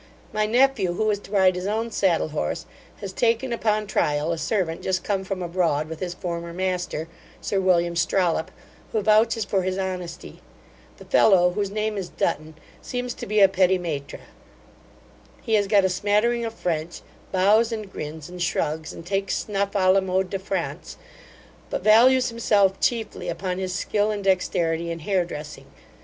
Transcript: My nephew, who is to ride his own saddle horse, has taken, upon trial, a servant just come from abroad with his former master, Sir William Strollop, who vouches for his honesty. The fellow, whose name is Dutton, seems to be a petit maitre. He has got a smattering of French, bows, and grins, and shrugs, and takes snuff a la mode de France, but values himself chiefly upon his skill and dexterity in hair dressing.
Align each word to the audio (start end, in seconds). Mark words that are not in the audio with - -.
My 0.33 0.47
nephew, 0.47 0.93
who 0.93 1.07
is 1.11 1.19
to 1.19 1.31
ride 1.31 1.53
his 1.53 1.67
own 1.67 1.91
saddle 1.91 2.29
horse, 2.29 2.65
has 3.01 3.13
taken, 3.13 3.53
upon 3.53 3.85
trial, 3.85 4.31
a 4.31 4.37
servant 4.39 4.81
just 4.81 5.03
come 5.03 5.23
from 5.23 5.43
abroad 5.43 5.87
with 5.87 5.99
his 5.99 6.15
former 6.15 6.53
master, 6.53 7.07
Sir 7.39 7.61
William 7.61 7.95
Strollop, 7.95 8.49
who 8.91 9.01
vouches 9.03 9.45
for 9.45 9.61
his 9.61 9.77
honesty. 9.77 10.41
The 10.97 11.05
fellow, 11.05 11.51
whose 11.51 11.69
name 11.69 11.97
is 11.97 12.09
Dutton, 12.09 12.55
seems 12.81 13.13
to 13.13 13.27
be 13.27 13.41
a 13.41 13.47
petit 13.47 13.77
maitre. 13.77 14.21
He 15.43 15.53
has 15.53 15.67
got 15.67 15.85
a 15.85 15.87
smattering 15.89 16.45
of 16.45 16.55
French, 16.55 17.01
bows, 17.31 17.71
and 17.71 17.91
grins, 17.93 18.27
and 18.27 18.41
shrugs, 18.41 18.91
and 18.93 19.05
takes 19.05 19.37
snuff 19.37 19.69
a 19.75 19.91
la 19.91 20.01
mode 20.01 20.31
de 20.31 20.39
France, 20.39 20.97
but 21.69 21.83
values 21.83 22.29
himself 22.29 22.79
chiefly 22.79 23.29
upon 23.29 23.59
his 23.59 23.75
skill 23.75 24.09
and 24.09 24.23
dexterity 24.23 24.89
in 24.89 24.97
hair 25.01 25.25
dressing. 25.25 25.67